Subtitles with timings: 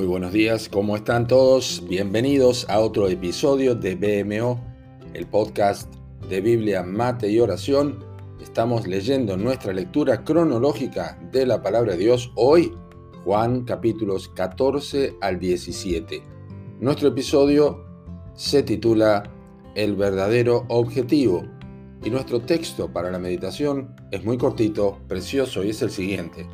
[0.00, 1.84] Muy buenos días, ¿cómo están todos?
[1.86, 4.58] Bienvenidos a otro episodio de BMO,
[5.12, 5.94] el podcast
[6.26, 8.02] de Biblia, Mate y Oración.
[8.40, 12.72] Estamos leyendo nuestra lectura cronológica de la palabra de Dios hoy,
[13.24, 16.22] Juan capítulos 14 al 17.
[16.80, 17.84] Nuestro episodio
[18.32, 19.30] se titula
[19.74, 21.44] El verdadero objetivo
[22.02, 26.46] y nuestro texto para la meditación es muy cortito, precioso y es el siguiente.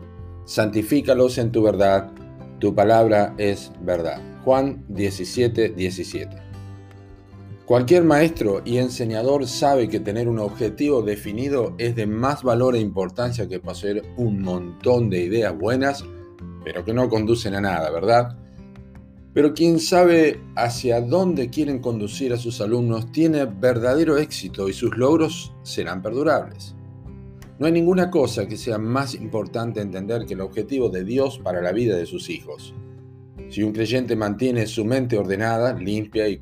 [0.47, 2.11] Santifícalos en tu verdad
[2.59, 4.21] tu palabra es verdad.
[4.45, 6.37] Juan 17, 17.
[7.67, 12.79] Cualquier maestro y enseñador sabe que tener un objetivo definido es de más valor e
[12.79, 16.05] importancia que poseer un montón de ideas buenas,
[16.65, 18.39] pero que no conducen a nada, ¿verdad?
[19.35, 24.97] Pero quien sabe hacia dónde quieren conducir a sus alumnos tiene verdadero éxito y sus
[24.97, 26.76] logros serán perdurables.
[27.59, 31.63] No hay ninguna cosa que sea más importante entender que el objetivo de Dios para
[31.63, 32.75] la vida de sus hijos.
[33.49, 36.39] Si un creyente mantiene su mente ordenada, limpia y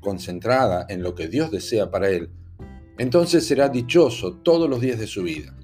[0.00, 2.30] concentrada en lo que Dios desea para él,
[2.96, 5.54] entonces será dichoso todos los días de su vida.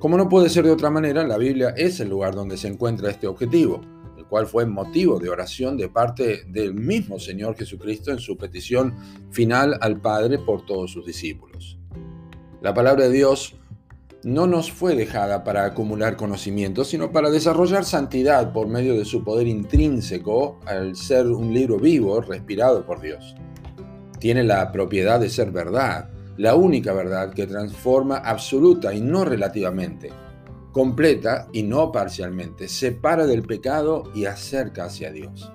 [0.00, 3.08] Como no puede ser de otra manera, la Biblia es el lugar donde se encuentra
[3.08, 3.82] este objetivo,
[4.18, 8.96] el cual fue motivo de oración de parte del mismo Señor Jesucristo en su petición
[9.30, 11.78] final al Padre por todos sus discípulos.
[12.62, 13.54] La palabra de Dios
[14.24, 19.24] no nos fue dejada para acumular conocimiento, sino para desarrollar santidad por medio de su
[19.24, 23.34] poder intrínseco al ser un libro vivo, respirado por Dios.
[24.20, 30.10] Tiene la propiedad de ser verdad, la única verdad que transforma absoluta y no relativamente,
[30.70, 35.52] completa y no parcialmente, separa del pecado y acerca hacia Dios.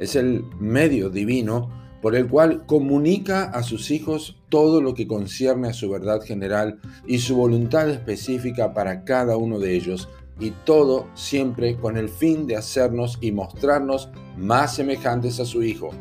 [0.00, 1.70] Es el medio divino
[2.04, 6.78] por el cual comunica a sus hijos todo lo que concierne a su verdad general
[7.06, 12.46] y su voluntad específica para cada uno de ellos, y todo siempre con el fin
[12.46, 15.92] de hacernos y mostrarnos más semejantes a su Hijo,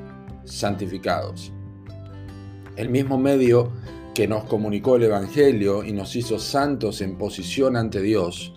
[0.44, 1.54] santificados.
[2.76, 3.72] El mismo medio
[4.14, 8.54] que nos comunicó el Evangelio y nos hizo santos en posición ante Dios,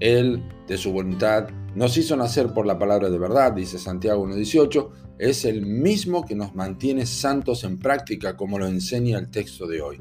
[0.00, 4.88] Él, de su voluntad, nos hizo nacer por la palabra de verdad, dice Santiago 1.18,
[5.18, 9.80] es el mismo que nos mantiene santos en práctica, como lo enseña el texto de
[9.80, 10.00] hoy.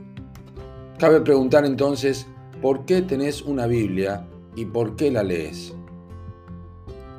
[0.99, 2.27] Cabe preguntar entonces,
[2.61, 5.73] ¿por qué tenés una Biblia y por qué la lees?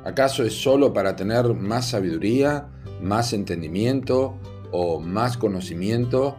[0.03, 2.69] ¿Acaso es solo para tener más sabiduría,
[3.01, 4.35] más entendimiento
[4.71, 6.37] o más conocimiento?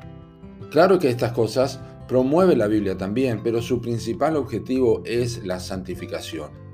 [0.70, 6.68] Claro que estas cosas promueve la Biblia también, pero su principal objetivo es la santificación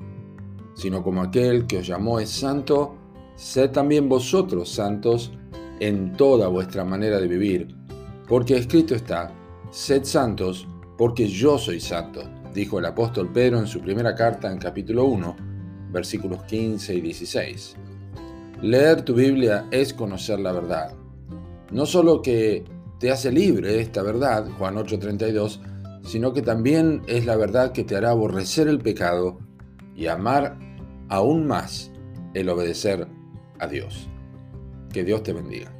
[0.74, 2.96] sino como aquel que os llamó es santo,
[3.36, 5.32] sed también vosotros santos
[5.80, 7.74] en toda vuestra manera de vivir,
[8.28, 9.32] porque escrito está,
[9.70, 10.68] sed santos,
[10.98, 12.22] porque yo soy santo,
[12.52, 15.36] dijo el apóstol Pedro en su primera carta en capítulo 1,
[15.90, 17.76] versículos 15 y 16.
[18.62, 20.94] Leer tu Biblia es conocer la verdad.
[21.70, 22.64] No solo que
[23.04, 25.60] te hace libre esta verdad, Juan 8:32,
[26.04, 29.40] sino que también es la verdad que te hará aborrecer el pecado
[29.94, 30.58] y amar
[31.10, 31.92] aún más
[32.32, 33.06] el obedecer
[33.58, 34.08] a Dios.
[34.90, 35.70] Que Dios te bendiga.